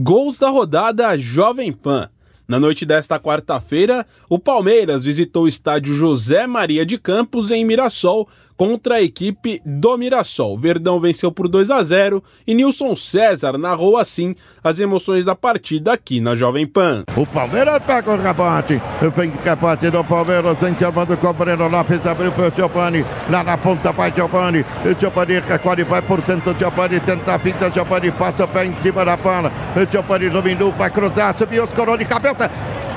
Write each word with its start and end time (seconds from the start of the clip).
Gols 0.00 0.38
da 0.38 0.48
rodada 0.48 1.18
Jovem 1.18 1.72
Pan. 1.72 2.08
Na 2.46 2.60
noite 2.60 2.86
desta 2.86 3.18
quarta-feira, 3.18 4.06
o 4.28 4.38
Palmeiras 4.38 5.02
visitou 5.02 5.42
o 5.42 5.48
estádio 5.48 5.92
José 5.92 6.46
Maria 6.46 6.86
de 6.86 6.96
Campos, 6.96 7.50
em 7.50 7.64
Mirassol, 7.64 8.28
contra 8.58 8.96
a 8.96 9.02
equipe 9.02 9.62
do 9.64 9.96
Mirassol. 9.96 10.58
Verdão 10.58 10.98
venceu 10.98 11.30
por 11.30 11.48
2 11.48 11.70
a 11.70 11.82
0 11.82 12.22
e 12.44 12.54
Nilson 12.54 12.96
César 12.96 13.56
narrou 13.56 13.96
assim 13.96 14.34
as 14.62 14.80
emoções 14.80 15.24
da 15.24 15.36
partida 15.36 15.92
aqui 15.92 16.20
na 16.20 16.34
Jovem 16.34 16.66
Pan. 16.66 17.04
O 17.16 17.24
Palmeiras 17.24 17.80
pega 17.86 18.10
o 18.10 18.20
rebote. 18.20 18.82
Vem 19.16 19.32
rebote 19.44 19.90
do 19.90 20.02
Palmeiras, 20.02 20.58
vem 20.58 20.76
chamando 20.76 21.12
o 21.12 21.32
Breno 21.32 21.68
Lopes, 21.68 22.04
abriu 22.04 22.32
para 22.32 22.48
o 22.48 22.52
Giovanni. 22.54 23.06
Lá 23.30 23.44
na 23.44 23.56
ponta 23.56 23.92
vai 23.92 24.12
Giovanni. 24.12 24.64
O 24.84 25.00
Giovanni 25.00 25.38
recolhe, 25.38 25.84
vai 25.84 26.02
por 26.02 26.20
dentro. 26.22 26.54
Giovanni 26.58 26.98
tenta 26.98 27.36
a 27.36 27.38
finta. 27.38 27.70
Giovanni 27.70 28.10
faz 28.10 28.40
o 28.40 28.48
pé 28.48 28.64
em 28.64 28.74
cima 28.82 29.04
da 29.04 29.16
bola. 29.16 29.52
O 29.76 29.90
Giovanni 29.90 30.28
dominou, 30.28 30.72
vai 30.72 30.90
cruzar, 30.90 31.36
subiu 31.38 31.62
os 31.62 31.70
coroas 31.70 32.00
de 32.00 32.06
cabeça. 32.06 32.50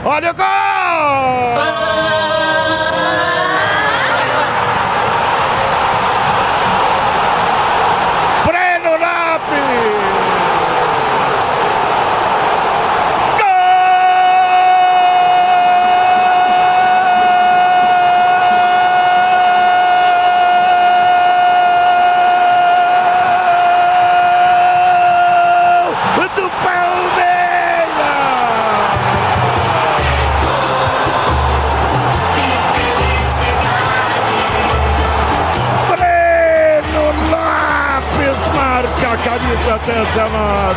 Olha 0.04 0.32
o 0.32 0.34
gol! 0.34 2.41
Camisa 39.85 40.05
19. 40.13 40.76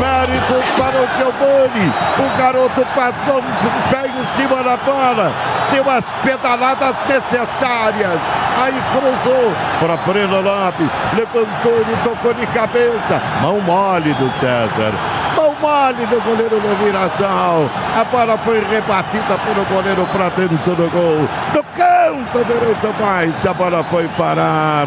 Méritos 0.00 0.64
para 0.76 1.00
o 1.00 1.08
Giovanni. 1.16 1.92
O 2.18 2.38
garoto 2.38 2.86
passou 2.94 3.38
um 3.38 3.90
pé 3.90 4.06
em 4.06 4.36
cima 4.36 4.62
da 4.62 4.76
bola. 4.76 5.32
Deu 5.70 5.88
as 5.88 6.04
pedaladas 6.22 6.94
necessárias. 7.08 8.20
Aí 8.60 8.74
cruzou 8.92 9.52
para 9.80 9.96
Breno 9.98 10.40
Lopes. 10.40 10.88
Levantou, 11.14 11.72
ele 11.72 11.96
tocou 12.02 12.34
de 12.34 12.46
cabeça. 12.48 13.20
Mão 13.40 13.60
mole 13.60 14.14
do 14.14 14.30
César. 14.38 14.92
Mão 15.36 15.54
mole 15.60 16.06
do 16.06 16.20
goleiro 16.22 16.60
do 16.60 16.84
Mirassol. 16.84 17.70
A 17.98 18.04
bola 18.04 18.38
foi 18.38 18.64
rebatida 18.68 19.38
pelo 19.44 19.64
goleiro 19.66 20.06
para 20.12 20.28
dentro 20.30 20.74
do 20.74 20.90
gol. 20.90 21.28
No 21.52 21.64
canto 21.74 22.44
direito 22.44 22.94
mais. 23.00 23.46
A 23.46 23.54
bola 23.54 23.84
foi 23.84 24.08
parar. 24.16 24.86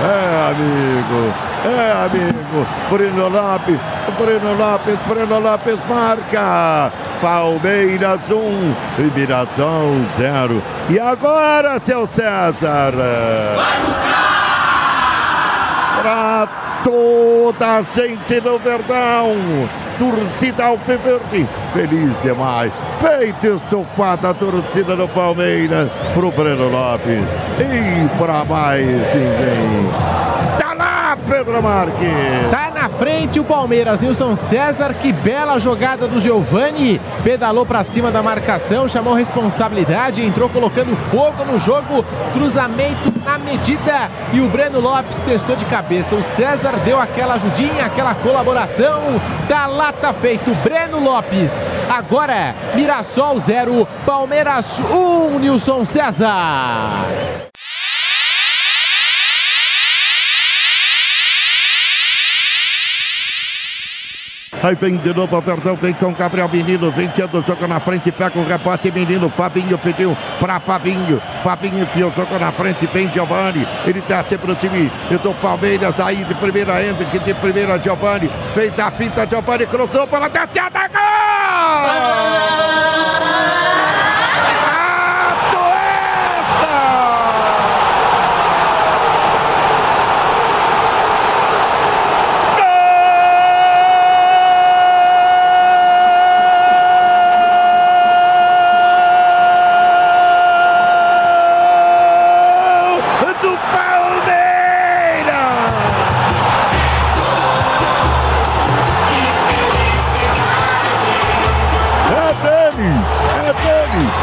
É, 0.00 0.50
amigo. 0.50 1.34
É, 1.64 1.92
amigo. 2.04 2.66
Breno 2.90 3.28
Lopes. 3.28 3.80
Breno 4.18 4.54
Lopes. 4.54 4.98
Breno 5.08 5.38
Lopes 5.40 5.78
marca. 5.88 6.92
Palmeiras 7.20 8.30
1, 8.30 8.34
um, 8.34 8.74
Mirassol 9.14 9.96
0. 10.16 10.62
E 10.88 11.00
agora, 11.00 11.80
seu 11.84 12.06
César? 12.06 12.92
Vai 12.92 13.80
buscar! 13.80 14.08
Pra 16.00 16.48
toda 16.88 17.76
a 17.76 17.82
gente 17.82 18.40
no 18.40 18.58
Verdão 18.58 19.36
torcida 19.98 20.64
alviverde, 20.64 21.46
feliz 21.74 22.18
demais. 22.22 22.72
Peito 23.00 23.46
estufado 23.48 24.28
a 24.28 24.32
torcida 24.32 24.96
do 24.96 25.08
Palmeiras 25.08 25.90
pro 26.14 26.30
Breno 26.30 26.68
Lopes. 26.68 27.24
E 27.58 28.18
para 28.18 28.44
mais 28.44 28.86
ninguém. 28.86 30.17
Pedro 31.28 31.62
Marques. 31.62 32.08
Tá 32.50 32.70
na 32.74 32.88
frente 32.88 33.38
o 33.38 33.44
Palmeiras, 33.44 34.00
Nilson 34.00 34.34
César, 34.34 34.94
que 34.94 35.12
bela 35.12 35.58
jogada 35.58 36.08
do 36.08 36.20
Giovani. 36.20 36.98
Pedalou 37.22 37.66
para 37.66 37.84
cima 37.84 38.10
da 38.10 38.22
marcação, 38.22 38.88
chamou 38.88 39.12
responsabilidade, 39.12 40.24
entrou 40.24 40.48
colocando 40.48 40.96
fogo 40.96 41.44
no 41.44 41.58
jogo. 41.58 42.04
Cruzamento 42.32 43.12
na 43.24 43.38
medida 43.38 44.10
e 44.32 44.40
o 44.40 44.48
Breno 44.48 44.80
Lopes 44.80 45.20
testou 45.20 45.54
de 45.54 45.66
cabeça. 45.66 46.14
O 46.14 46.22
César 46.22 46.72
deu 46.84 46.98
aquela 46.98 47.34
ajudinha, 47.34 47.84
aquela 47.84 48.14
colaboração. 48.14 49.02
Da 49.48 49.66
lata 49.66 50.12
feito, 50.14 50.54
Breno 50.62 50.98
Lopes. 50.98 51.66
Agora, 51.90 52.54
Mirassol 52.74 53.38
0, 53.38 53.86
Palmeiras 54.06 54.80
1, 54.80 54.94
um, 54.94 55.38
Nilson 55.38 55.84
César. 55.84 57.47
Aí 64.60 64.74
vem 64.74 64.96
de 64.96 65.14
novo 65.14 65.36
o 65.36 65.40
Verdão, 65.40 65.76
vem 65.76 65.94
com 65.94 66.12
Gabriel 66.12 66.48
Menino, 66.48 66.90
vem 66.90 67.08
tendo 67.08 67.38
o 67.38 67.42
jogo 67.42 67.66
na 67.68 67.78
frente, 67.78 68.10
pega 68.10 68.36
o 68.36 68.44
rebote, 68.44 68.90
Menino, 68.90 69.30
Fabinho 69.30 69.78
pediu 69.78 70.16
para 70.40 70.58
Fabinho, 70.58 71.22
Fabinho 71.44 71.84
enfiou 71.84 72.10
o 72.10 72.12
jogo 72.12 72.36
na 72.40 72.50
frente, 72.50 72.84
vem 72.92 73.08
Giovanni, 73.12 73.66
ele 73.86 74.00
desce 74.00 74.36
para 74.36 74.50
o 74.50 74.56
time 74.56 74.90
do 75.22 75.32
Palmeiras, 75.34 75.98
aí 76.00 76.24
de 76.24 76.34
primeira 76.34 76.84
Hendrick, 76.84 77.20
de 77.20 77.34
primeira 77.34 77.78
Giovanni, 77.78 78.28
fez 78.52 78.76
a 78.80 78.90
finta, 78.90 79.24
Giovanni 79.28 79.64
cruzou 79.66 80.08
para 80.08 80.26
a 80.26 80.28
descida, 80.28 80.87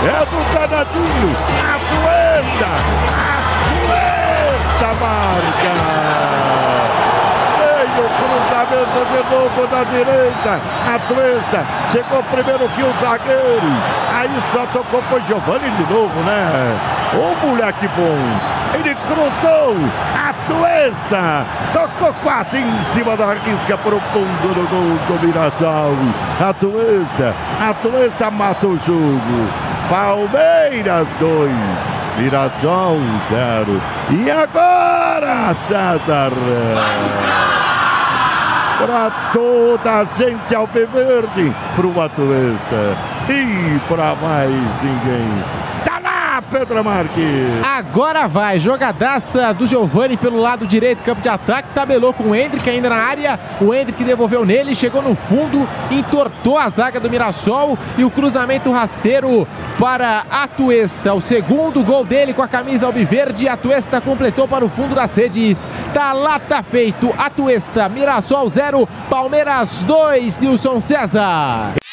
é 0.06 0.26
do 0.26 0.40
danadinho, 0.54 1.32
Atuesta, 1.74 2.70
Atuesta 3.66 4.90
marca. 5.02 5.74
Veio 7.58 8.02
o 8.02 8.10
cruzamento 8.16 9.02
de 9.12 9.22
novo 9.36 9.68
da 9.68 9.84
direita, 9.84 10.62
Atuesta, 10.96 11.66
chegou 11.92 12.24
primeiro 12.24 12.70
que 12.70 12.82
o 12.82 12.94
zagueiro, 13.02 13.68
aí 14.14 14.30
só 14.54 14.66
tocou 14.68 15.02
para 15.04 15.20
Giovanni 15.22 15.70
de 15.72 15.94
novo, 15.94 16.18
né? 16.22 16.80
Ô 17.14 17.46
moleque 17.46 17.88
bom, 17.90 18.18
ele 18.74 18.96
cruzou, 18.96 19.76
Atuesta, 20.30 21.46
tocou 21.74 22.14
quase 22.24 22.58
em 22.60 22.84
cima 22.94 23.18
da 23.18 23.34
risca 23.34 23.78
para 23.78 23.96
o 23.96 24.00
fundo 24.00 24.54
do 24.54 24.70
gol 24.70 25.18
do 25.18 25.26
Mirassol. 25.26 25.96
Atuesta, 26.40 27.36
Atuesta 27.70 28.32
mata 28.32 28.68
o 28.68 28.80
jogo. 28.86 29.50
Palmeiras 29.90 31.08
2, 31.20 31.52
Mirassol 32.18 32.98
0. 33.30 33.82
E 34.12 34.32
agora, 34.32 35.54
César? 35.68 36.32
Para 38.78 39.10
toda 39.32 40.02
a 40.02 40.04
gente 40.04 40.54
alviverde, 40.54 41.54
para 41.76 41.88
o 41.88 42.02
Atuesta 42.02 42.98
e 43.30 43.80
para 43.88 44.16
mais 44.16 44.84
ninguém. 44.84 45.65
Pedro 46.50 46.84
Marques. 46.84 47.24
Agora 47.64 48.28
vai, 48.28 48.60
jogadaça 48.60 49.54
do 49.54 49.68
Giovani 49.68 50.18
pelo 50.18 50.40
lado 50.40 50.66
direito, 50.66 51.04
campo 51.04 51.22
de 51.22 51.30
ataque, 51.30 51.70
tabelou 51.74 52.14
com 52.14 52.30
o 52.30 52.36
Hendrick 52.36 52.70
ainda 52.70 52.90
na 52.90 52.96
área, 52.96 53.40
o 53.62 53.74
Hendrick 53.74 54.04
devolveu 54.04 54.46
nele, 54.46 54.76
chegou 54.76 55.02
no 55.02 55.16
fundo, 55.16 55.68
entortou 55.92 56.58
a 56.58 56.70
zaga 56.70 57.00
do 57.00 57.10
Mirassol 57.10 57.78
e 57.98 58.04
o 58.04 58.10
cruzamento 58.10 58.72
rasteiro 58.72 59.48
para 59.80 60.24
Atuesta, 60.30 61.14
o 61.14 61.22
segundo 61.22 61.84
gol 61.84 62.04
dele 62.04 62.34
com 62.34 62.42
a 62.42 62.48
camisa 62.48 62.86
albiverde, 62.86 63.48
Atuesta 63.48 64.00
completou 64.02 64.48
para 64.48 64.66
o 64.66 64.70
fundo 64.70 64.96
das 64.96 65.16
redes, 65.16 65.68
tá 65.94 66.14
lá, 66.14 66.40
tá 66.40 66.64
feito, 66.64 67.14
Atuesta, 67.18 67.90
Mirassol 67.90 68.50
0, 68.50 68.88
Palmeiras 69.10 69.84
2, 69.84 70.40
Nilson 70.40 70.82
César. 70.82 71.85